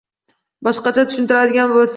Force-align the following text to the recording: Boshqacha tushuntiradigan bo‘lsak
Boshqacha 0.67 1.05
tushuntiradigan 1.13 1.75
bo‘lsak 1.77 1.89